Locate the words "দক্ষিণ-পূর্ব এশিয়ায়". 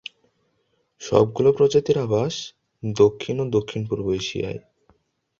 3.49-4.59